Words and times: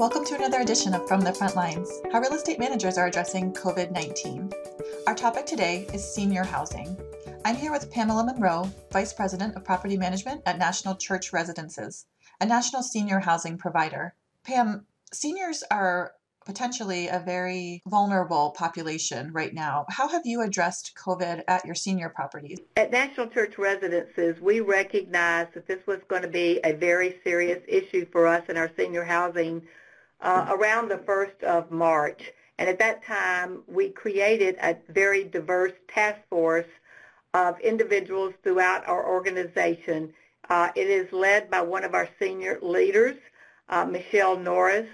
Welcome 0.00 0.24
to 0.24 0.34
another 0.34 0.60
edition 0.60 0.94
of 0.94 1.06
From 1.06 1.20
the 1.20 1.34
Front 1.34 1.56
Lines, 1.56 2.00
how 2.10 2.20
real 2.20 2.32
estate 2.32 2.58
managers 2.58 2.96
are 2.96 3.06
addressing 3.06 3.52
COVID 3.52 3.92
19. 3.92 4.50
Our 5.06 5.14
topic 5.14 5.44
today 5.44 5.86
is 5.92 6.02
senior 6.02 6.42
housing. 6.42 6.96
I'm 7.44 7.54
here 7.54 7.70
with 7.70 7.92
Pamela 7.92 8.24
Monroe, 8.24 8.72
Vice 8.92 9.12
President 9.12 9.56
of 9.56 9.64
Property 9.66 9.98
Management 9.98 10.40
at 10.46 10.56
National 10.56 10.94
Church 10.94 11.34
Residences, 11.34 12.06
a 12.40 12.46
national 12.46 12.82
senior 12.82 13.18
housing 13.18 13.58
provider. 13.58 14.14
Pam, 14.42 14.86
seniors 15.12 15.62
are 15.70 16.12
potentially 16.46 17.08
a 17.08 17.18
very 17.18 17.82
vulnerable 17.86 18.52
population 18.56 19.30
right 19.34 19.52
now. 19.52 19.84
How 19.90 20.08
have 20.08 20.24
you 20.24 20.40
addressed 20.40 20.94
COVID 20.96 21.42
at 21.46 21.66
your 21.66 21.74
senior 21.74 22.08
properties? 22.08 22.58
At 22.74 22.90
National 22.90 23.26
Church 23.26 23.58
Residences, 23.58 24.40
we 24.40 24.60
recognized 24.60 25.52
that 25.52 25.68
this 25.68 25.86
was 25.86 25.98
going 26.08 26.22
to 26.22 26.28
be 26.28 26.58
a 26.64 26.72
very 26.72 27.20
serious 27.22 27.62
issue 27.68 28.06
for 28.10 28.26
us 28.26 28.44
in 28.48 28.56
our 28.56 28.70
senior 28.78 29.04
housing 29.04 29.60
uh, 30.22 30.46
around 30.50 30.88
the 30.88 30.98
1st 30.98 31.42
of 31.42 31.70
March. 31.70 32.32
And 32.58 32.68
at 32.68 32.78
that 32.78 33.04
time, 33.04 33.62
we 33.66 33.88
created 33.88 34.56
a 34.60 34.76
very 34.90 35.24
diverse 35.24 35.72
task 35.88 36.20
force 36.28 36.66
of 37.32 37.58
individuals 37.60 38.34
throughout 38.42 38.86
our 38.86 39.06
organization. 39.08 40.12
Uh, 40.48 40.68
it 40.74 40.88
is 40.88 41.10
led 41.12 41.50
by 41.50 41.62
one 41.62 41.84
of 41.84 41.94
our 41.94 42.08
senior 42.18 42.58
leaders, 42.60 43.16
uh, 43.68 43.84
Michelle 43.84 44.36
Norris, 44.36 44.88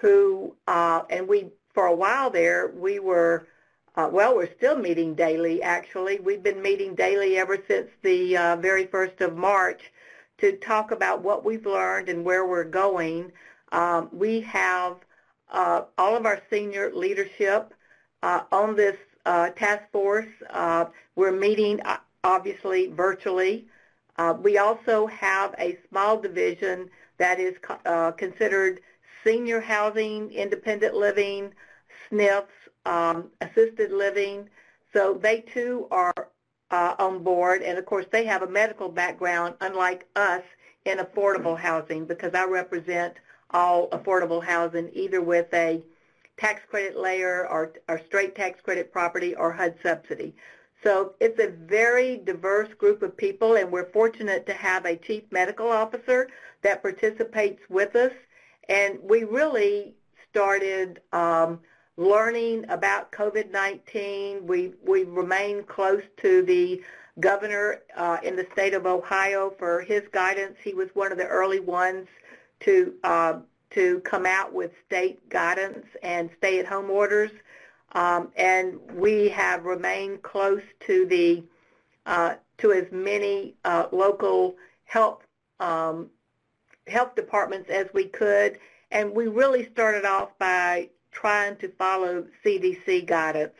who, 0.00 0.54
uh, 0.68 1.02
and 1.10 1.26
we, 1.26 1.48
for 1.74 1.86
a 1.86 1.94
while 1.94 2.30
there, 2.30 2.68
we 2.68 2.98
were, 2.98 3.48
uh, 3.96 4.08
well, 4.12 4.36
we're 4.36 4.54
still 4.56 4.76
meeting 4.76 5.14
daily, 5.14 5.62
actually. 5.62 6.20
We've 6.20 6.42
been 6.42 6.62
meeting 6.62 6.94
daily 6.94 7.38
ever 7.38 7.58
since 7.66 7.90
the 8.02 8.36
uh, 8.36 8.56
very 8.56 8.86
first 8.86 9.20
of 9.20 9.36
March 9.36 9.90
to 10.38 10.56
talk 10.58 10.90
about 10.90 11.22
what 11.22 11.44
we've 11.44 11.66
learned 11.66 12.08
and 12.08 12.24
where 12.24 12.46
we're 12.46 12.64
going. 12.64 13.32
Um, 13.72 14.08
we 14.12 14.40
have 14.42 14.96
uh, 15.50 15.82
all 15.98 16.16
of 16.16 16.26
our 16.26 16.40
senior 16.50 16.92
leadership 16.94 17.74
uh, 18.22 18.42
on 18.52 18.76
this 18.76 18.96
uh, 19.26 19.50
task 19.50 19.84
force. 19.92 20.28
Uh, 20.50 20.86
we're 21.16 21.32
meeting, 21.32 21.80
uh, 21.82 21.98
obviously, 22.24 22.88
virtually. 22.88 23.66
Uh, 24.16 24.34
we 24.40 24.58
also 24.58 25.06
have 25.06 25.54
a 25.58 25.78
small 25.88 26.20
division 26.20 26.88
that 27.18 27.38
is 27.38 27.54
considered 28.16 28.80
senior 29.24 29.60
housing, 29.60 30.30
independent 30.32 30.94
living, 30.94 31.52
SNFs, 32.10 32.46
um, 32.86 33.30
assisted 33.40 33.92
living. 33.92 34.48
So 34.92 35.18
they 35.20 35.40
too 35.40 35.86
are 35.90 36.14
on 36.70 37.22
board, 37.22 37.62
and 37.62 37.78
of 37.78 37.86
course 37.86 38.06
they 38.10 38.24
have 38.24 38.42
a 38.42 38.46
medical 38.48 38.88
background, 38.88 39.54
unlike 39.60 40.06
us 40.16 40.42
in 40.86 40.98
affordable 40.98 41.58
housing, 41.58 42.06
because 42.06 42.32
I 42.34 42.44
represent 42.44 43.14
all 43.52 43.88
affordable 43.90 44.42
housing, 44.42 44.90
either 44.92 45.20
with 45.20 45.52
a 45.52 45.82
tax 46.36 46.62
credit 46.68 46.96
layer 46.96 47.46
or, 47.48 47.74
or 47.88 48.00
straight 48.06 48.34
tax 48.34 48.60
credit 48.62 48.92
property 48.92 49.34
or 49.34 49.52
HUD 49.52 49.74
subsidy. 49.82 50.34
So 50.82 51.12
it's 51.20 51.38
a 51.38 51.48
very 51.48 52.16
diverse 52.16 52.72
group 52.78 53.02
of 53.02 53.16
people, 53.16 53.56
and 53.56 53.70
we're 53.70 53.90
fortunate 53.92 54.46
to 54.46 54.54
have 54.54 54.86
a 54.86 54.96
chief 54.96 55.24
medical 55.30 55.68
officer 55.68 56.28
that 56.62 56.80
participates 56.80 57.60
with 57.68 57.94
us 57.96 58.12
and 58.70 59.00
we 59.02 59.24
really 59.24 59.94
started 60.30 61.00
um, 61.12 61.58
learning 61.96 62.64
about 62.68 63.10
COVID-19. 63.10 64.42
We, 64.42 64.72
we 64.86 65.02
remained 65.02 65.66
close 65.66 66.02
to 66.22 66.42
the 66.42 66.80
governor 67.18 67.80
uh, 67.96 68.18
in 68.22 68.36
the 68.36 68.46
state 68.52 68.72
of 68.72 68.86
Ohio 68.86 69.52
for 69.58 69.80
his 69.80 70.02
guidance. 70.12 70.56
He 70.62 70.72
was 70.72 70.88
one 70.94 71.10
of 71.10 71.18
the 71.18 71.26
early 71.26 71.58
ones 71.58 72.06
to, 72.60 72.94
uh, 73.04 73.38
to 73.70 74.00
come 74.00 74.26
out 74.26 74.52
with 74.52 74.72
state 74.86 75.28
guidance 75.28 75.86
and 76.02 76.30
stay-at-home 76.38 76.90
orders. 76.90 77.30
Um, 77.92 78.30
and 78.36 78.78
we 78.94 79.28
have 79.30 79.64
remained 79.64 80.22
close 80.22 80.62
to 80.86 81.06
the 81.06 81.42
uh, 82.06 82.34
to 82.58 82.72
as 82.72 82.86
many 82.90 83.54
uh, 83.64 83.86
local 83.92 84.56
health 84.84 85.22
um, 85.58 86.10
health 86.86 87.14
departments 87.14 87.70
as 87.70 87.86
we 87.92 88.04
could. 88.04 88.58
And 88.90 89.14
we 89.14 89.28
really 89.28 89.68
started 89.72 90.04
off 90.04 90.30
by 90.38 90.90
trying 91.12 91.56
to 91.56 91.68
follow 91.78 92.26
CDC 92.44 93.06
guidance 93.06 93.54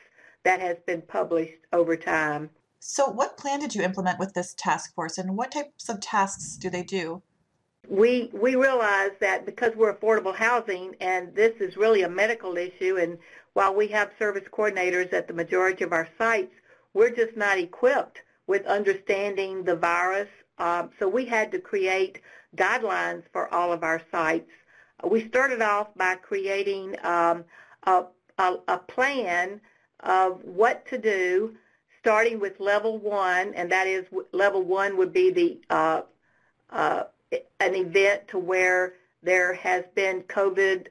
that 0.45 0.61
has 0.61 0.77
been 0.87 1.03
published 1.03 1.59
over 1.73 1.97
time. 1.97 2.51
So 2.79 3.09
what 3.09 3.37
plan 3.37 3.61
did 3.61 3.75
you 3.75 3.83
implement 3.83 4.19
with 4.19 4.33
this 4.33 4.55
task 4.57 4.95
force 4.95 5.19
and 5.19 5.37
what 5.37 5.53
types 5.53 5.89
of 5.89 6.01
tasks 6.01 6.57
do 6.57 6.71
they 6.71 6.83
do? 6.83 7.23
We, 7.91 8.31
we 8.33 8.55
realized 8.55 9.19
that 9.19 9.45
because 9.45 9.75
we're 9.75 9.93
affordable 9.93 10.35
housing 10.35 10.95
and 11.01 11.35
this 11.35 11.55
is 11.59 11.77
really 11.77 12.03
a 12.03 12.09
medical 12.09 12.57
issue 12.57 12.99
and 12.99 13.19
while 13.55 13.75
we 13.75 13.89
have 13.89 14.13
service 14.17 14.45
coordinators 14.53 15.13
at 15.13 15.27
the 15.27 15.35
majority 15.35 15.83
of 15.83 15.93
our 15.93 16.09
sites, 16.17 16.53
we're 16.95 17.11
just 17.11 17.37
not 17.37 17.59
equipped 17.59 18.19
with 18.47 18.65
understanding 18.67 19.65
the 19.65 19.75
virus. 19.75 20.29
Um, 20.59 20.91
so 21.01 21.09
we 21.09 21.25
had 21.25 21.51
to 21.51 21.59
create 21.59 22.21
guidelines 22.57 23.25
for 23.33 23.53
all 23.53 23.73
of 23.73 23.83
our 23.83 24.01
sites. 24.13 24.51
We 25.03 25.27
started 25.27 25.61
off 25.61 25.89
by 25.97 26.15
creating 26.15 26.95
um, 27.03 27.45
a, 27.85 28.05
a, 28.39 28.57
a 28.69 28.79
plan 28.79 29.61
of 30.01 30.45
what 30.45 30.87
to 30.91 30.99
do, 30.99 31.57
starting 31.99 32.39
with 32.39 32.61
level 32.61 32.99
one, 32.99 33.53
and 33.55 33.69
that 33.73 33.89
is 33.89 34.05
level 34.31 34.63
one 34.63 34.97
would 34.97 35.13
be 35.13 35.33
the 35.33 35.61
uh, 35.71 36.03
uh, 36.71 37.03
an 37.33 37.75
event 37.75 38.29
to 38.29 38.39
where 38.39 38.95
there 39.23 39.55
has 39.55 39.85
been 39.95 40.23
COVID 40.23 40.89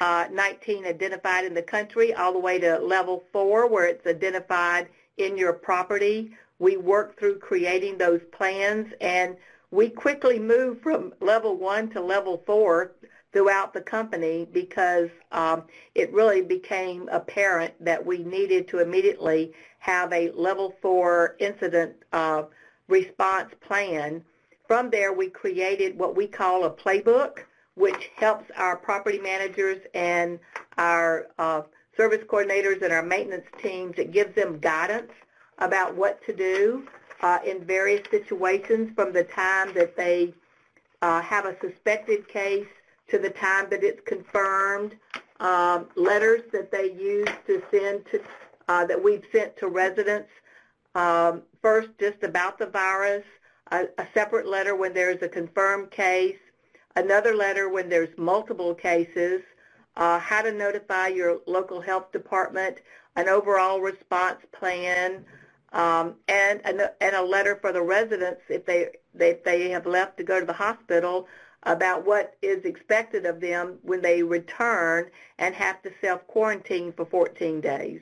uh, 0.00 0.26
19 0.32 0.86
identified 0.86 1.44
in 1.44 1.54
the 1.54 1.62
country 1.62 2.12
all 2.14 2.32
the 2.32 2.38
way 2.38 2.58
to 2.58 2.78
level 2.78 3.22
four 3.32 3.68
where 3.68 3.86
it's 3.86 4.06
identified 4.06 4.88
in 5.16 5.36
your 5.36 5.52
property. 5.52 6.32
We 6.58 6.76
work 6.76 7.18
through 7.18 7.38
creating 7.38 7.98
those 7.98 8.20
plans 8.32 8.92
and 9.00 9.36
we 9.70 9.88
quickly 9.88 10.38
moved 10.38 10.82
from 10.82 11.12
level 11.20 11.56
one 11.56 11.90
to 11.90 12.00
level 12.00 12.42
four 12.46 12.92
throughout 13.32 13.74
the 13.74 13.80
company 13.80 14.46
because 14.52 15.10
um, 15.32 15.64
it 15.94 16.12
really 16.12 16.40
became 16.40 17.08
apparent 17.10 17.74
that 17.84 18.04
we 18.04 18.18
needed 18.18 18.68
to 18.68 18.78
immediately 18.78 19.52
have 19.80 20.12
a 20.12 20.30
level 20.30 20.74
four 20.80 21.36
incident 21.40 21.94
uh, 22.12 22.44
response 22.88 23.52
plan. 23.60 24.24
From 24.66 24.88
there, 24.90 25.12
we 25.12 25.28
created 25.28 25.98
what 25.98 26.16
we 26.16 26.26
call 26.26 26.64
a 26.64 26.70
playbook, 26.70 27.40
which 27.74 28.10
helps 28.16 28.50
our 28.56 28.76
property 28.76 29.18
managers 29.18 29.78
and 29.92 30.38
our 30.78 31.28
uh, 31.38 31.62
service 31.96 32.24
coordinators 32.26 32.82
and 32.82 32.92
our 32.92 33.02
maintenance 33.02 33.46
teams. 33.62 33.94
It 33.98 34.10
gives 34.10 34.34
them 34.34 34.58
guidance 34.58 35.12
about 35.58 35.94
what 35.94 36.24
to 36.24 36.34
do 36.34 36.86
uh, 37.20 37.40
in 37.44 37.64
various 37.64 38.02
situations 38.10 38.90
from 38.94 39.12
the 39.12 39.24
time 39.24 39.74
that 39.74 39.96
they 39.96 40.32
uh, 41.02 41.20
have 41.20 41.44
a 41.44 41.56
suspected 41.60 42.26
case 42.28 42.66
to 43.08 43.18
the 43.18 43.30
time 43.30 43.66
that 43.70 43.84
it's 43.84 44.00
confirmed, 44.06 44.96
um, 45.40 45.86
letters 45.94 46.42
that 46.52 46.72
they 46.72 46.92
use 46.92 47.28
to 47.46 47.62
send 47.70 48.04
to, 48.06 48.20
uh, 48.68 48.86
that 48.86 49.02
we've 49.02 49.24
sent 49.30 49.56
to 49.58 49.68
residents, 49.68 50.30
um, 50.94 51.42
first 51.60 51.88
just 52.00 52.22
about 52.22 52.58
the 52.58 52.66
virus, 52.66 53.24
a, 53.70 53.84
a 53.98 54.06
separate 54.14 54.46
letter 54.46 54.74
when 54.74 54.94
there's 54.94 55.22
a 55.22 55.28
confirmed 55.28 55.90
case, 55.90 56.38
another 56.96 57.34
letter 57.34 57.68
when 57.68 57.88
there's 57.88 58.16
multiple 58.16 58.74
cases, 58.74 59.42
uh, 59.96 60.18
how 60.18 60.42
to 60.42 60.52
notify 60.52 61.08
your 61.08 61.38
local 61.46 61.80
health 61.80 62.10
department, 62.12 62.78
an 63.16 63.28
overall 63.28 63.80
response 63.80 64.40
plan, 64.52 65.24
um, 65.72 66.14
and, 66.28 66.60
a, 66.64 67.02
and 67.02 67.16
a 67.16 67.22
letter 67.22 67.58
for 67.60 67.72
the 67.72 67.82
residents 67.82 68.40
if 68.48 68.64
they, 68.64 68.88
if 69.18 69.42
they 69.44 69.70
have 69.70 69.86
left 69.86 70.16
to 70.18 70.24
go 70.24 70.40
to 70.40 70.46
the 70.46 70.52
hospital 70.52 71.26
about 71.64 72.04
what 72.06 72.36
is 72.42 72.64
expected 72.64 73.26
of 73.26 73.40
them 73.40 73.78
when 73.82 74.02
they 74.02 74.22
return 74.22 75.10
and 75.38 75.54
have 75.54 75.80
to 75.82 75.90
self-quarantine 76.00 76.92
for 76.92 77.06
14 77.06 77.60
days. 77.60 78.00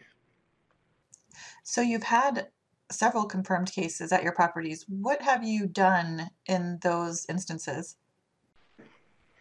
So 1.62 1.80
you've 1.80 2.02
had 2.02 2.48
several 2.92 3.24
confirmed 3.24 3.72
cases 3.72 4.12
at 4.12 4.22
your 4.22 4.32
properties. 4.32 4.84
What 4.88 5.22
have 5.22 5.44
you 5.44 5.66
done 5.66 6.30
in 6.46 6.78
those 6.82 7.26
instances? 7.28 7.96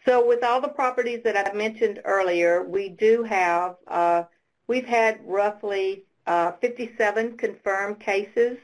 So 0.04 0.26
with 0.26 0.42
all 0.42 0.60
the 0.60 0.68
properties 0.68 1.20
that 1.24 1.36
I 1.36 1.52
mentioned 1.54 2.00
earlier, 2.04 2.64
we 2.64 2.88
do 2.88 3.22
have, 3.22 3.76
uh, 3.86 4.24
we've 4.66 4.86
had 4.86 5.20
roughly 5.24 6.04
uh, 6.26 6.52
57 6.60 7.36
confirmed 7.36 8.00
cases 8.00 8.58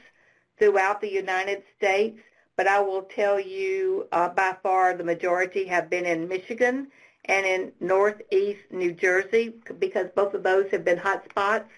throughout 0.57 0.99
the 0.99 1.11
United 1.11 1.63
States, 1.77 2.19
but 2.57 2.67
I 2.67 2.81
will 2.81 3.03
tell 3.03 3.39
you 3.39 4.07
uh, 4.11 4.29
by 4.29 4.57
far 4.61 4.95
the 4.95 5.03
majority 5.03 5.65
have 5.65 5.89
been 5.89 6.05
in 6.05 6.27
Michigan 6.27 6.87
and 7.25 7.45
in 7.45 7.71
northeast 7.79 8.59
New 8.71 8.91
Jersey 8.91 9.55
because 9.79 10.07
both 10.15 10.33
of 10.33 10.43
those 10.43 10.65
have 10.71 10.83
been 10.83 10.97
hot 10.97 11.23
spots. 11.29 11.69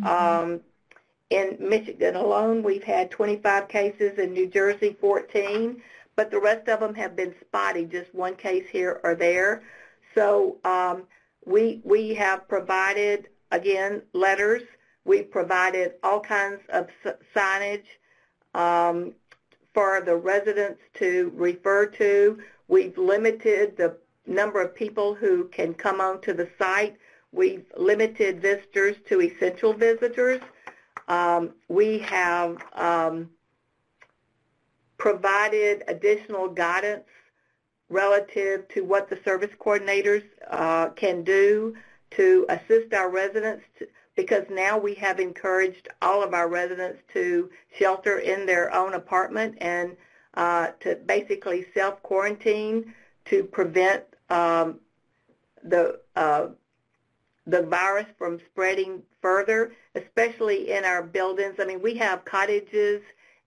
Mm-hmm. 0.00 0.06
Um, 0.06 0.60
in 1.32 1.56
Michigan 1.58 2.16
alone, 2.16 2.62
we've 2.62 2.82
had 2.82 3.10
25 3.10 3.68
cases, 3.68 4.18
in 4.18 4.32
New 4.32 4.46
Jersey 4.46 4.96
14, 5.00 5.82
but 6.14 6.30
the 6.30 6.38
rest 6.38 6.68
of 6.68 6.80
them 6.80 6.94
have 6.94 7.16
been 7.16 7.34
spotty, 7.40 7.86
just 7.86 8.14
one 8.14 8.36
case 8.36 8.66
here 8.70 9.00
or 9.02 9.14
there. 9.14 9.62
So 10.14 10.58
um, 10.64 11.04
we, 11.46 11.80
we 11.84 12.14
have 12.14 12.46
provided, 12.48 13.28
again, 13.50 14.02
letters. 14.12 14.62
We've 15.04 15.30
provided 15.30 15.94
all 16.02 16.20
kinds 16.20 16.60
of 16.68 16.88
signage 17.34 17.86
um, 18.54 19.14
for 19.72 20.02
the 20.02 20.16
residents 20.16 20.80
to 20.98 21.32
refer 21.34 21.86
to. 21.86 22.38
We've 22.68 22.96
limited 22.98 23.76
the 23.78 23.96
number 24.26 24.60
of 24.60 24.74
people 24.74 25.14
who 25.14 25.44
can 25.48 25.72
come 25.72 26.00
onto 26.00 26.34
the 26.34 26.48
site. 26.58 26.96
We've 27.32 27.64
limited 27.76 28.42
visitors 28.42 28.96
to 29.08 29.22
essential 29.22 29.72
visitors. 29.72 30.42
Um, 31.12 31.50
we 31.68 31.98
have 31.98 32.56
um, 32.72 33.28
provided 34.96 35.84
additional 35.86 36.48
guidance 36.48 37.04
relative 37.90 38.66
to 38.68 38.80
what 38.80 39.10
the 39.10 39.18
service 39.22 39.50
coordinators 39.60 40.24
uh, 40.50 40.88
can 40.96 41.22
do 41.22 41.76
to 42.12 42.46
assist 42.48 42.94
our 42.94 43.10
residents 43.10 43.62
to, 43.78 43.86
because 44.16 44.44
now 44.50 44.78
we 44.78 44.94
have 44.94 45.20
encouraged 45.20 45.86
all 46.00 46.24
of 46.24 46.32
our 46.32 46.48
residents 46.48 47.00
to 47.12 47.50
shelter 47.78 48.16
in 48.20 48.46
their 48.46 48.74
own 48.74 48.94
apartment 48.94 49.54
and 49.60 49.94
uh, 50.32 50.68
to 50.80 50.94
basically 51.04 51.66
self-quarantine 51.74 52.94
to 53.26 53.44
prevent 53.44 54.02
um, 54.30 54.80
the 55.62 56.00
uh, 56.16 56.46
the 57.46 57.62
virus 57.62 58.06
from 58.18 58.40
spreading 58.50 59.02
further, 59.20 59.72
especially 59.94 60.70
in 60.72 60.84
our 60.84 61.02
buildings. 61.02 61.56
I 61.58 61.64
mean, 61.64 61.82
we 61.82 61.94
have 61.96 62.24
cottages 62.24 63.02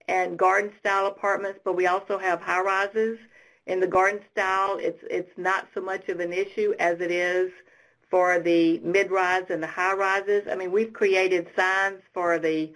and 0.08 0.38
garden-style 0.38 1.08
apartments, 1.08 1.60
but 1.64 1.76
we 1.76 1.88
also 1.88 2.18
have 2.18 2.42
high-rises. 2.42 3.18
In 3.68 3.80
the 3.80 3.88
garden-style, 3.88 4.78
it's 4.80 5.04
it's 5.10 5.32
not 5.38 5.68
so 5.74 5.82
much 5.82 6.10
of 6.10 6.20
an 6.20 6.32
issue 6.32 6.74
as 6.80 7.00
it 7.00 7.10
is 7.10 7.52
for 8.12 8.40
the 8.40 8.80
mid-rise 8.80 9.46
and 9.50 9.64
the 9.64 9.68
high-rises. 9.68 10.44
I 10.52 10.56
mean, 10.56 10.72
we've 10.72 10.94
created 10.94 11.48
signs 11.56 12.02
for 12.14 12.38
the 12.38 12.72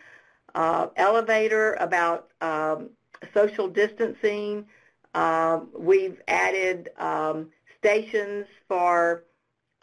uh, 0.55 0.87
elevator 0.95 1.75
about 1.75 2.29
um, 2.41 2.89
social 3.33 3.67
distancing. 3.67 4.65
Um, 5.13 5.69
we've 5.77 6.19
added 6.27 6.89
um, 6.97 7.51
stations 7.77 8.47
for 8.67 9.25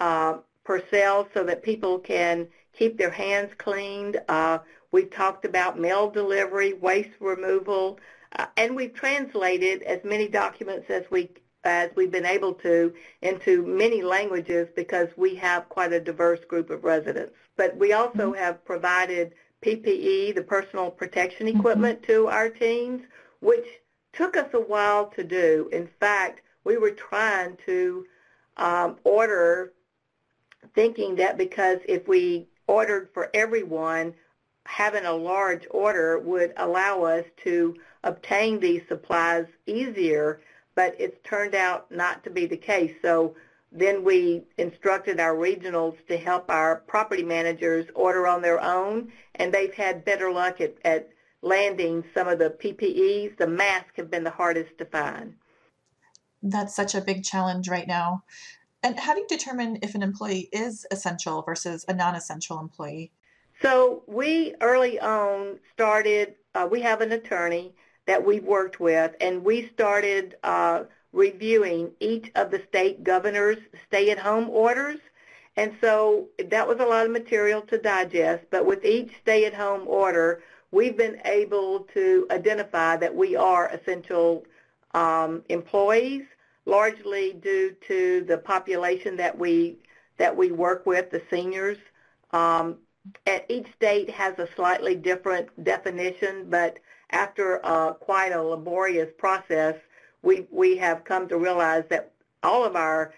uh, 0.01 0.39
Purell 0.67 1.29
so 1.33 1.45
that 1.45 1.63
people 1.63 1.99
can 1.99 2.49
keep 2.73 2.99
their 2.99 3.11
hands 3.11 3.53
cleaned. 3.59 4.21
Uh, 4.29 4.59
we've 4.93 5.11
talked 5.11 5.45
about 5.45 5.79
mail 5.79 6.11
delivery, 6.11 6.75
waste 6.75 7.11
removal, 7.21 7.99
uh, 8.37 8.47
and 8.57 8.75
we've 8.75 8.95
translated 8.95 9.83
as 9.83 10.01
many 10.05 10.29
documents 10.29 10.91
as 10.91 11.05
we 11.11 11.31
as 11.65 11.91
we've 11.97 12.13
been 12.13 12.25
able 12.25 12.55
to 12.55 12.95
into 13.23 13.67
many 13.67 14.01
languages 14.01 14.69
because 14.77 15.09
we 15.17 15.35
have 15.35 15.69
quite 15.69 15.93
a 15.93 15.99
diverse 15.99 16.45
group 16.45 16.71
of 16.71 16.85
residents. 16.85 17.35
But 17.57 17.77
we 17.77 17.93
also 17.93 18.31
mm-hmm. 18.31 18.39
have 18.39 18.65
provided 18.65 19.35
PPE, 19.65 20.37
the 20.37 20.45
personal 20.47 20.93
protection 20.93 21.49
mm-hmm. 21.49 21.59
equipment, 21.59 22.03
mm-hmm. 22.03 22.13
to 22.13 22.29
our 22.29 22.49
teams, 22.49 23.03
which 23.41 23.67
took 24.13 24.37
us 24.37 24.49
a 24.55 24.61
while 24.61 25.07
to 25.17 25.25
do. 25.25 25.69
In 25.73 25.89
fact, 25.99 26.43
we 26.63 26.77
were 26.77 26.93
trying 26.93 27.59
to 27.67 28.07
um, 28.57 28.97
order 29.03 29.73
thinking 30.75 31.17
that 31.17 31.39
because 31.39 31.79
if 31.87 32.07
we 32.09 32.49
ordered 32.67 33.09
for 33.15 33.31
everyone, 33.35 34.15
having 34.65 35.05
a 35.05 35.13
large 35.13 35.67
order 35.71 36.19
would 36.19 36.53
allow 36.57 37.03
us 37.03 37.25
to 37.45 37.77
obtain 38.03 38.59
these 38.61 38.83
supplies 38.89 39.47
easier 39.67 40.41
but 40.77 40.95
it's 41.01 41.17
turned 41.25 41.57
out 41.57 41.91
not 41.91 42.23
to 42.23 42.31
be 42.31 42.47
the 42.47 42.57
case. 42.57 42.93
So 43.03 43.35
then 43.73 44.05
we 44.05 44.45
instructed 44.59 45.19
our 45.19 45.35
regionals 45.35 45.97
to 46.07 46.17
help 46.17 46.49
our 46.49 46.77
property 46.77 47.25
managers 47.25 47.87
order 47.95 48.29
on 48.29 48.43
their 48.43 48.63
own, 48.63 49.11
and 49.35 49.53
they've 49.53 49.75
had 49.75 50.05
better 50.05 50.31
luck 50.31 50.61
at, 50.61 50.75
at 50.85 51.09
landing 51.43 52.05
some 52.15 52.29
of 52.29 52.39
the 52.39 52.51
PPEs. 52.51 53.37
The 53.39 53.49
masks 53.49 53.93
have 53.97 54.11
been 54.11 54.23
the 54.23 54.31
hardest 54.31 54.79
to 54.79 54.85
find. 54.85 55.35
That's 56.43 56.77
such 56.77 56.95
a 56.95 57.01
big 57.01 57.25
challenge 57.25 57.69
right 57.69 57.89
now. 57.89 58.23
And 58.83 58.99
how 58.99 59.15
do 59.15 59.21
you 59.21 59.27
determine 59.29 59.79
if 59.83 59.95
an 59.95 60.03
employee 60.03 60.49
is 60.53 60.87
essential 60.91 61.43
versus 61.43 61.85
a 61.89 61.95
non-essential 61.95 62.61
employee? 62.61 63.11
So 63.63 64.03
we 64.07 64.55
early 64.61 65.01
on 65.01 65.59
started, 65.73 66.35
uh, 66.55 66.69
we 66.71 66.83
have 66.83 67.01
an 67.01 67.13
attorney 67.13 67.75
that 68.07 68.25
we've 68.25 68.45
worked 68.45 68.79
with, 68.79 69.15
and 69.21 69.43
we 69.45 69.71
started 69.75 70.37
uh, 70.45 70.85
reviewing 71.13 71.91
each 72.01 72.31
of 72.37 72.51
the 72.51 72.63
state 72.69 73.03
governors' 73.03 73.59
stay-at-home 73.89 74.51
orders. 74.51 74.99
And 75.57 75.75
so 75.81 76.29
that 76.51 76.69
was 76.69 76.79
a 76.81 76.85
lot 76.85 77.07
of 77.07 77.13
material 77.13 77.63
to 77.63 77.79
digest, 77.79 78.45
but 78.51 78.67
with 78.67 78.85
each 78.85 79.11
stay-at-home 79.23 79.89
order, 79.89 80.43
we've 80.71 80.97
been 80.97 81.19
able 81.25 81.81
to 81.95 82.27
identify 82.31 82.97
that 82.99 83.15
we 83.15 83.37
are 83.37 83.69
essential 83.69 84.45
um, 84.93 85.43
employees, 85.49 86.25
largely 86.67 87.33
due 87.33 87.75
to 87.89 88.25
the 88.25 88.39
population 88.39 89.17
that 89.17 89.37
we 89.39 89.79
that 90.19 90.37
we 90.37 90.51
work 90.51 90.87
with, 90.87 91.11
the 91.11 91.23
seniors. 91.31 91.79
Um, 92.33 92.79
each 93.49 93.67
state 93.75 94.11
has 94.11 94.39
a 94.39 94.49
slightly 94.57 94.95
different 94.97 95.49
definition, 95.63 96.47
but 96.49 96.79
after 97.11 97.65
uh, 97.65 97.93
quite 97.93 98.33
a 98.33 98.43
laborious 98.43 99.11
process, 99.19 99.77
we, 100.23 100.47
we 100.51 100.77
have 100.79 101.05
come 101.05 101.29
to 101.29 101.39
realize 101.39 101.85
that 101.91 102.13
all 102.43 102.65
of 102.65 102.77
our 102.77 103.15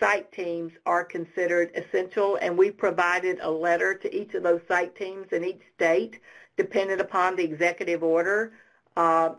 site 0.00 0.30
teams 0.32 0.72
are 0.86 1.04
considered 1.04 1.70
essential, 1.74 2.38
and 2.40 2.56
we 2.56 2.70
provided 2.70 3.38
a 3.42 3.50
letter 3.50 3.94
to 3.94 4.14
each 4.14 4.34
of 4.34 4.42
those 4.44 4.60
site 4.68 4.94
teams 4.96 5.26
in 5.32 5.44
each 5.44 5.60
state, 5.74 6.20
dependent 6.56 7.00
upon 7.00 7.36
the 7.36 7.44
executive 7.44 8.02
order, 8.02 8.52
uh, 8.96 9.30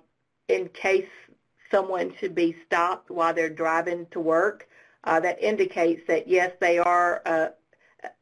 in 0.50 0.68
case 0.70 1.08
someone 1.72 2.14
should 2.20 2.36
be 2.36 2.56
stopped 2.66 3.10
while 3.10 3.34
they're 3.34 3.50
driving 3.50 4.06
to 4.12 4.20
work. 4.20 4.68
Uh, 5.06 5.20
that 5.20 5.42
indicates 5.42 6.02
that 6.08 6.28
yes, 6.28 6.52
they 6.60 6.78
are 6.78 7.22
uh, 7.26 7.48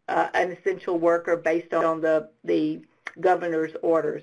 uh 0.07 0.29
an 0.35 0.51
essential 0.51 0.99
worker 0.99 1.35
based 1.35 1.73
on 1.73 2.01
the 2.01 2.29
the 2.43 2.79
governor's 3.19 3.73
orders. 3.81 4.21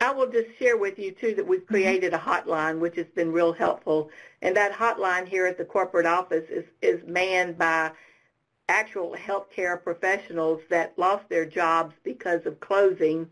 I 0.00 0.10
will 0.12 0.30
just 0.30 0.56
share 0.58 0.76
with 0.76 0.98
you 0.98 1.12
too 1.12 1.34
that 1.34 1.46
we've 1.46 1.60
mm-hmm. 1.60 1.74
created 1.74 2.14
a 2.14 2.18
hotline 2.18 2.78
which 2.78 2.96
has 2.96 3.06
been 3.14 3.32
real 3.32 3.52
helpful. 3.52 4.10
And 4.40 4.56
that 4.56 4.72
hotline 4.72 5.28
here 5.28 5.46
at 5.46 5.58
the 5.58 5.64
corporate 5.64 6.06
office 6.06 6.48
is, 6.48 6.64
is 6.80 7.00
manned 7.06 7.58
by 7.58 7.92
actual 8.68 9.14
healthcare 9.14 9.82
professionals 9.82 10.60
that 10.70 10.98
lost 10.98 11.28
their 11.28 11.44
jobs 11.44 11.94
because 12.04 12.46
of 12.46 12.60
closing, 12.60 13.28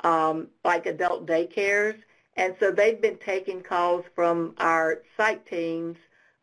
um, 0.00 0.48
like 0.64 0.86
adult 0.86 1.26
daycares. 1.26 1.96
And 2.40 2.56
so 2.58 2.70
they've 2.70 2.98
been 2.98 3.18
taking 3.18 3.60
calls 3.60 4.02
from 4.14 4.54
our 4.56 5.02
site 5.14 5.44
teams 5.46 5.98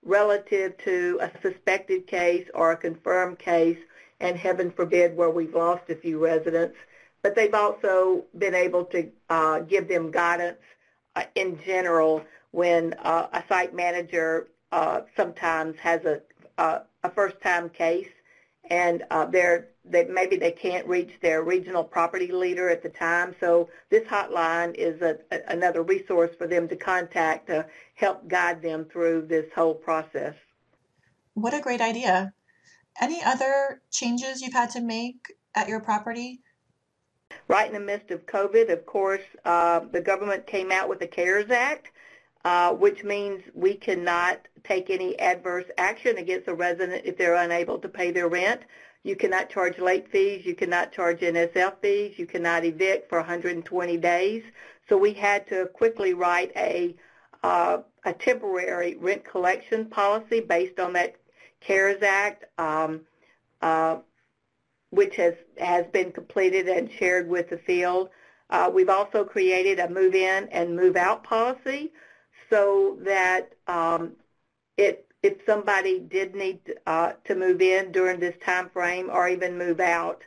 relative 0.05 0.77
to 0.85 1.17
a 1.19 1.31
suspected 1.41 2.05
case 2.05 2.47
or 2.53 2.71
a 2.71 2.77
confirmed 2.77 3.39
case, 3.39 3.79
and 4.19 4.37
heaven 4.37 4.69
forbid 4.69 5.17
where 5.17 5.31
we've 5.31 5.55
lost 5.55 5.89
a 5.89 5.95
few 5.95 6.23
residents. 6.23 6.77
But 7.23 7.35
they've 7.35 7.53
also 7.53 8.25
been 8.37 8.53
able 8.53 8.85
to 8.85 9.09
uh, 9.31 9.61
give 9.61 9.87
them 9.87 10.11
guidance 10.11 10.59
uh, 11.15 11.23
in 11.33 11.59
general 11.65 12.23
when 12.51 12.93
uh, 12.99 13.29
a 13.33 13.43
site 13.49 13.73
manager 13.73 14.49
uh, 14.71 15.01
sometimes 15.15 15.77
has 15.79 16.05
a, 16.05 16.21
a, 16.59 16.81
a 17.05 17.09
first-time 17.09 17.69
case 17.69 18.09
and 18.69 19.03
uh, 19.11 19.25
they're, 19.25 19.69
they, 19.85 20.05
maybe 20.05 20.37
they 20.37 20.51
can't 20.51 20.87
reach 20.87 21.11
their 21.21 21.43
regional 21.43 21.83
property 21.83 22.31
leader 22.31 22.69
at 22.69 22.83
the 22.83 22.89
time. 22.89 23.35
So 23.39 23.69
this 23.89 24.07
hotline 24.07 24.73
is 24.75 25.01
a, 25.01 25.17
a, 25.31 25.39
another 25.47 25.83
resource 25.83 26.31
for 26.37 26.47
them 26.47 26.67
to 26.67 26.75
contact 26.75 27.47
to 27.47 27.65
help 27.95 28.27
guide 28.27 28.61
them 28.61 28.85
through 28.85 29.27
this 29.27 29.45
whole 29.55 29.75
process. 29.75 30.35
What 31.33 31.53
a 31.53 31.61
great 31.61 31.81
idea. 31.81 32.33
Any 32.99 33.21
other 33.23 33.81
changes 33.91 34.41
you've 34.41 34.53
had 34.53 34.71
to 34.71 34.81
make 34.81 35.33
at 35.55 35.67
your 35.67 35.79
property 35.79 36.41
Right 37.49 37.67
in 37.67 37.73
the 37.73 37.79
midst 37.79 38.11
of 38.11 38.25
COVID, 38.25 38.71
of 38.71 38.85
course, 38.85 39.23
uh, 39.43 39.81
the 39.91 40.01
government 40.01 40.47
came 40.47 40.71
out 40.71 40.87
with 40.87 40.99
the 40.99 41.07
CARES 41.07 41.51
Act, 41.51 41.91
uh, 42.47 42.71
which 42.71 43.03
means 43.03 43.43
we 43.53 43.73
cannot 43.73 44.39
take 44.63 44.89
any 44.89 45.19
adverse 45.19 45.65
action 45.77 46.17
against 46.17 46.47
a 46.47 46.53
resident 46.53 47.01
if 47.03 47.17
they're 47.17 47.35
unable 47.35 47.77
to 47.77 47.89
pay 47.89 48.09
their 48.09 48.29
rent. 48.29 48.61
You 49.03 49.17
cannot 49.17 49.49
charge 49.49 49.79
late 49.79 50.09
fees. 50.09 50.45
You 50.45 50.55
cannot 50.55 50.93
charge 50.93 51.19
NSF 51.19 51.73
fees. 51.81 52.17
You 52.17 52.25
cannot 52.25 52.63
evict 52.63 53.09
for 53.09 53.17
120 53.17 53.97
days. 53.97 54.43
So 54.87 54.97
we 54.97 55.11
had 55.11 55.45
to 55.49 55.65
quickly 55.73 56.13
write 56.13 56.53
a 56.55 56.95
uh, 57.43 57.79
a 58.05 58.13
temporary 58.13 58.95
rent 58.95 59.25
collection 59.25 59.85
policy 59.87 60.39
based 60.39 60.79
on 60.79 60.93
that 60.93 61.17
CARES 61.59 62.01
Act. 62.01 62.45
Um, 62.57 63.01
uh, 63.61 63.97
which 64.91 65.17
has, 65.17 65.33
has 65.57 65.85
been 65.87 66.13
completed 66.13 66.69
and 66.69 66.89
shared 66.89 67.27
with 67.27 67.49
the 67.49 67.57
field. 67.57 68.07
Uh, 68.49 68.71
we've 68.73 68.87
also 68.87 69.25
created 69.25 69.79
a 69.79 69.89
move-in 69.89 70.47
and 70.47 70.73
move-out 70.77 71.25
policy 71.25 71.91
so 72.49 72.97
that 73.01 73.53
um, 73.67 74.13
if 74.77 75.45
somebody 75.45 75.99
did 75.99 76.35
need 76.35 76.59
uh, 76.85 77.13
to 77.25 77.35
move 77.35 77.61
in 77.61 77.91
during 77.91 78.19
this 78.19 78.35
time 78.45 78.69
frame 78.69 79.09
or 79.11 79.27
even 79.27 79.57
move 79.57 79.79
out, 79.79 80.21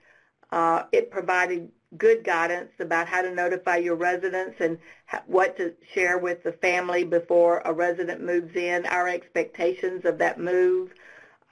uh, 0.53 0.85
it 0.93 1.11
provided 1.11 1.71
good 1.97 2.23
guidance 2.23 2.71
about 2.79 3.09
how 3.09 3.23
to 3.23 3.35
notify 3.35 3.77
your 3.77 3.97
residents 3.97 4.57
and 4.61 4.79
what 5.27 5.57
to 5.57 5.75
share 5.93 6.19
with 6.19 6.43
the 6.43 6.53
family 6.53 7.05
before 7.05 7.63
a 7.65 7.73
resident 7.73 8.23
moves 8.23 8.55
in, 8.55 8.87
our 8.87 9.09
expectations 9.09 10.05
of 10.05 10.19
that 10.19 10.39
move, 10.39 10.93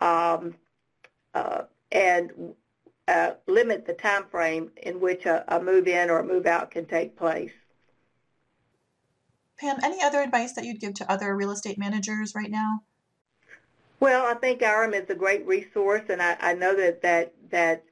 um, 0.01 0.55
uh, 1.35 1.63
and 1.91 2.31
uh, 3.09 3.33
limit 3.47 3.87
the 3.87 3.95
time 3.95 4.25
frame 4.31 4.71
in 4.77 5.01
which 5.01 5.27
a, 5.27 5.45
a 5.49 5.61
move-in 5.61 6.11
or 6.11 6.19
a 6.19 6.25
move-out 6.25 6.71
can 6.71 6.85
take 6.85 7.17
place. 7.17 7.53
Pam, 9.59 9.79
any 9.83 10.03
other 10.03 10.21
advice 10.21 10.53
that 10.53 10.65
you'd 10.65 10.81
give 10.81 10.95
to 10.95 11.11
other 11.11 11.35
real 11.35 11.51
estate 11.51 11.79
managers 11.79 12.35
right 12.35 12.51
now? 12.51 12.83
Well, 14.01 14.25
I 14.27 14.35
think 14.35 14.63
IREM 14.63 14.95
is 14.95 15.11
a 15.11 15.15
great 15.15 15.45
resource, 15.47 16.03
and 16.09 16.23
I, 16.23 16.37
I 16.41 16.55
know 16.55 16.77
that, 16.77 17.03
that, 17.03 17.35
that 17.51 17.83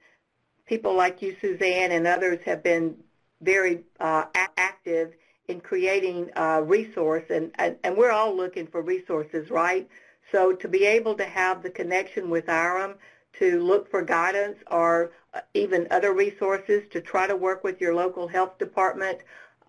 people 0.66 0.94
like 0.94 1.20
you, 1.20 1.36
Suzanne, 1.40 1.90
and 1.90 2.06
others 2.06 2.38
have 2.44 2.62
been 2.62 2.96
very 3.40 3.80
uh, 3.98 4.24
active 4.56 5.14
in 5.48 5.60
creating 5.60 6.30
a 6.36 6.62
resource, 6.62 7.24
and, 7.30 7.50
and, 7.56 7.76
and 7.82 7.96
we're 7.96 8.12
all 8.12 8.36
looking 8.36 8.68
for 8.68 8.82
resources, 8.82 9.50
right? 9.50 9.88
So 10.30 10.52
to 10.52 10.68
be 10.68 10.84
able 10.84 11.16
to 11.16 11.24
have 11.24 11.62
the 11.62 11.70
connection 11.70 12.30
with 12.30 12.48
IREM 12.48 12.94
to 13.38 13.62
look 13.62 13.90
for 13.90 14.02
guidance 14.02 14.58
or 14.70 15.12
uh, 15.34 15.40
even 15.54 15.86
other 15.90 16.12
resources 16.12 16.82
to 16.90 17.00
try 17.00 17.26
to 17.26 17.36
work 17.36 17.64
with 17.64 17.80
your 17.80 17.94
local 17.94 18.28
health 18.28 18.58
department 18.58 19.18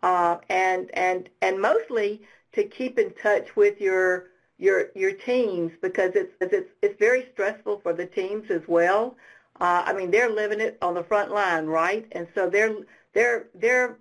uh, 0.03 0.37
and 0.49 0.89
and 0.93 1.29
and 1.41 1.61
mostly 1.61 2.21
to 2.53 2.63
keep 2.63 2.97
in 2.99 3.11
touch 3.21 3.55
with 3.55 3.79
your 3.81 4.27
your 4.57 4.89
your 4.95 5.11
teams 5.11 5.71
because 5.81 6.11
it's 6.15 6.33
it's 6.41 6.69
it's 6.81 6.99
very 6.99 7.27
stressful 7.33 7.79
for 7.81 7.93
the 7.93 8.05
teams 8.05 8.49
as 8.49 8.61
well. 8.67 9.15
Uh, 9.59 9.83
I 9.85 9.93
mean, 9.93 10.11
they're 10.11 10.29
living 10.29 10.61
it 10.61 10.77
on 10.81 10.93
the 10.93 11.03
front 11.03 11.31
line, 11.31 11.65
right? 11.65 12.05
And 12.11 12.27
so 12.35 12.49
they're 12.49 12.75
they're 13.13 13.47
they're 13.55 13.97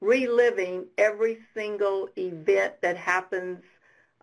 reliving 0.00 0.84
every 0.98 1.38
single 1.54 2.08
event 2.18 2.74
that 2.82 2.96
happens 2.96 3.62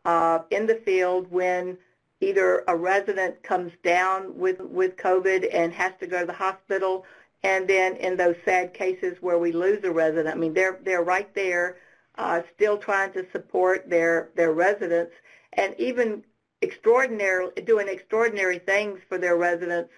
uh, 0.06 0.40
in 0.52 0.68
the 0.68 0.76
field 0.76 1.32
when 1.32 1.78
either 2.22 2.64
a 2.68 2.76
resident 2.76 3.42
comes 3.44 3.72
down 3.84 4.38
with, 4.38 4.60
with 4.60 4.98
COVID 4.98 5.48
and 5.54 5.72
has 5.74 5.94
to 6.02 6.08
go 6.08 6.20
to 6.20 6.26
the 6.26 6.34
hospital, 6.34 7.06
and 7.44 7.68
then 7.68 7.96
in 7.98 8.18
those 8.18 8.36
sad 8.44 8.74
cases 8.74 9.18
where 9.22 9.38
we 9.38 9.52
lose 9.52 9.84
a 9.84 9.92
resident, 9.92 10.36
I 10.36 10.38
mean, 10.38 10.54
they're, 10.54 10.80
they're 10.84 11.04
right 11.04 11.34
there 11.36 11.78
uh, 12.18 12.42
still 12.54 12.78
trying 12.78 13.14
to 13.14 13.26
support 13.32 13.90
their, 13.90 14.30
their 14.36 14.52
residents 14.52 15.14
and 15.54 15.74
even 15.78 16.24
extraordinary, 16.62 17.50
doing 17.66 17.88
extraordinary 17.88 18.60
things 18.60 19.00
for 19.08 19.18
their 19.18 19.38
residents. 19.38 19.92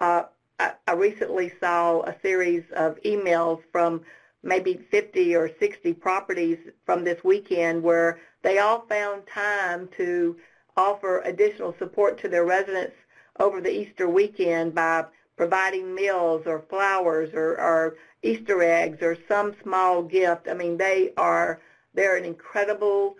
Uh, 0.00 0.24
I, 0.58 0.72
I 0.88 0.92
recently 0.92 1.52
saw 1.60 2.02
a 2.02 2.16
series 2.22 2.64
of 2.74 3.00
emails 3.04 3.60
from 3.70 4.02
maybe 4.42 4.80
50 4.90 5.36
or 5.36 5.50
60 5.60 5.92
properties 5.94 6.58
from 6.84 7.04
this 7.04 7.22
weekend 7.22 7.82
where 7.82 8.20
they 8.42 8.58
all 8.58 8.84
found 8.88 9.26
time 9.26 9.88
to 9.96 10.36
offer 10.76 11.20
additional 11.20 11.74
support 11.78 12.18
to 12.20 12.28
their 12.28 12.44
residents 12.44 12.94
over 13.38 13.60
the 13.60 13.70
Easter 13.70 14.08
weekend 14.08 14.74
by 14.74 15.04
providing 15.40 15.94
meals 15.94 16.42
or 16.44 16.62
flowers 16.68 17.30
or, 17.32 17.58
or 17.58 17.96
Easter 18.22 18.62
eggs 18.62 18.98
or 19.00 19.16
some 19.26 19.54
small 19.62 20.02
gift. 20.02 20.46
I 20.46 20.52
mean, 20.52 20.76
they 20.76 21.14
are 21.16 21.62
they're 21.94 22.18
an 22.18 22.26
incredible 22.26 23.16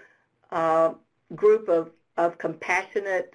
uh, 0.50 0.92
group 1.34 1.70
of, 1.70 1.88
of 2.18 2.36
compassionate 2.36 3.32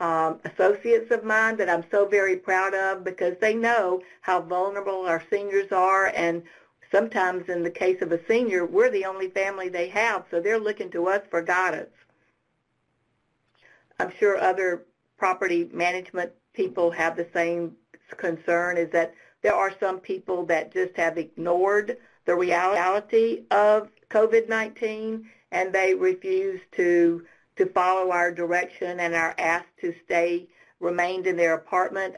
um, 0.00 0.40
associates 0.46 1.10
of 1.10 1.24
mine 1.24 1.58
that 1.58 1.68
I'm 1.68 1.84
so 1.90 2.06
very 2.06 2.36
proud 2.36 2.72
of 2.72 3.04
because 3.04 3.34
they 3.38 3.52
know 3.52 4.00
how 4.22 4.40
vulnerable 4.40 5.04
our 5.04 5.22
seniors 5.28 5.70
are 5.70 6.06
and 6.16 6.42
sometimes 6.90 7.50
in 7.50 7.62
the 7.62 7.70
case 7.70 8.00
of 8.00 8.12
a 8.12 8.20
senior, 8.26 8.64
we're 8.64 8.90
the 8.90 9.04
only 9.04 9.28
family 9.28 9.68
they 9.68 9.88
have, 9.88 10.24
so 10.30 10.40
they're 10.40 10.58
looking 10.58 10.90
to 10.92 11.06
us 11.06 11.20
for 11.28 11.42
guidance. 11.42 11.94
I'm 14.00 14.10
sure 14.18 14.38
other 14.38 14.84
property 15.18 15.68
management 15.70 16.32
people 16.54 16.90
have 16.92 17.14
the 17.14 17.26
same 17.34 17.76
concern 18.16 18.76
is 18.76 18.90
that 18.92 19.14
there 19.42 19.54
are 19.54 19.72
some 19.80 19.98
people 19.98 20.46
that 20.46 20.72
just 20.72 20.96
have 20.96 21.18
ignored 21.18 21.96
the 22.24 22.34
reality 22.34 23.42
of 23.50 23.88
COVID-19 24.10 25.24
and 25.50 25.72
they 25.72 25.94
refuse 25.94 26.60
to 26.76 27.24
to 27.56 27.66
follow 27.66 28.10
our 28.10 28.32
direction 28.32 28.98
and 29.00 29.14
are 29.14 29.34
asked 29.36 29.76
to 29.78 29.94
stay 30.06 30.48
remained 30.80 31.26
in 31.26 31.36
their 31.36 31.52
apartment. 31.52 32.16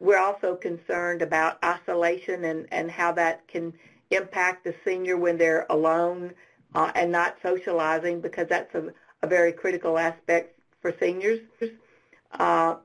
We're 0.00 0.18
also 0.18 0.56
concerned 0.56 1.22
about 1.22 1.62
isolation 1.64 2.44
and, 2.44 2.66
and 2.72 2.90
how 2.90 3.12
that 3.12 3.46
can 3.46 3.72
impact 4.10 4.64
the 4.64 4.74
senior 4.84 5.16
when 5.16 5.38
they're 5.38 5.66
alone 5.70 6.32
uh, 6.74 6.90
and 6.96 7.12
not 7.12 7.36
socializing 7.40 8.20
because 8.20 8.48
that's 8.48 8.74
a, 8.74 8.92
a 9.22 9.28
very 9.28 9.52
critical 9.52 9.96
aspect 9.96 10.58
for 10.80 10.92
seniors. 10.98 11.40
Uh, 12.32 12.76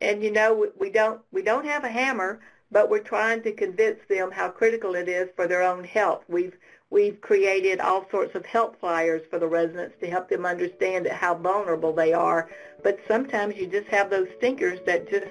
and, 0.00 0.22
you 0.22 0.30
know, 0.30 0.68
we 0.78 0.90
don't 0.90 1.20
we 1.32 1.42
don't 1.42 1.66
have 1.66 1.84
a 1.84 1.88
hammer, 1.88 2.40
but 2.70 2.90
we're 2.90 2.98
trying 3.00 3.42
to 3.42 3.52
convince 3.52 4.00
them 4.08 4.30
how 4.30 4.48
critical 4.48 4.94
it 4.94 5.08
is 5.08 5.28
for 5.36 5.46
their 5.46 5.62
own 5.62 5.84
health. 5.84 6.24
We've 6.28 6.56
we've 6.90 7.20
created 7.20 7.80
all 7.80 8.06
sorts 8.10 8.34
of 8.34 8.46
help 8.46 8.80
flyers 8.80 9.22
for 9.30 9.38
the 9.38 9.46
residents 9.46 9.96
to 10.00 10.10
help 10.10 10.28
them 10.28 10.46
understand 10.46 11.06
how 11.06 11.34
vulnerable 11.34 11.92
they 11.92 12.12
are. 12.12 12.50
But 12.82 12.98
sometimes 13.06 13.56
you 13.56 13.66
just 13.66 13.88
have 13.88 14.10
those 14.10 14.28
stinkers 14.38 14.80
that 14.86 15.10
just 15.10 15.26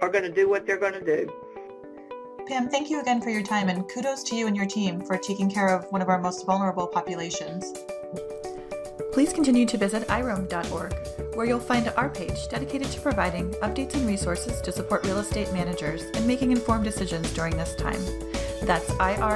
are 0.00 0.08
going 0.08 0.24
to 0.24 0.32
do 0.32 0.48
what 0.48 0.66
they're 0.66 0.78
going 0.78 0.92
to 0.94 1.04
do. 1.04 1.30
Pam, 2.46 2.68
thank 2.68 2.90
you 2.90 3.00
again 3.00 3.20
for 3.20 3.30
your 3.30 3.42
time 3.42 3.68
and 3.68 3.88
kudos 3.88 4.22
to 4.24 4.36
you 4.36 4.46
and 4.46 4.56
your 4.56 4.66
team 4.66 5.04
for 5.04 5.16
taking 5.16 5.50
care 5.50 5.68
of 5.68 5.84
one 5.92 6.02
of 6.02 6.08
our 6.08 6.20
most 6.20 6.46
vulnerable 6.46 6.86
populations. 6.86 7.72
Please 9.12 9.32
continue 9.32 9.66
to 9.66 9.76
visit 9.76 10.06
irem.org, 10.08 10.94
where 11.34 11.46
you'll 11.46 11.58
find 11.58 11.92
our 11.96 12.08
page 12.08 12.48
dedicated 12.48 12.88
to 12.92 13.00
providing 13.00 13.50
updates 13.54 13.94
and 13.94 14.06
resources 14.06 14.60
to 14.60 14.70
support 14.70 15.04
real 15.04 15.18
estate 15.18 15.52
managers 15.52 16.02
in 16.02 16.26
making 16.26 16.52
informed 16.52 16.84
decisions 16.84 17.32
during 17.32 17.56
this 17.56 17.74
time. 17.74 18.00
That's 18.62 18.90
irem.org. 18.92 19.30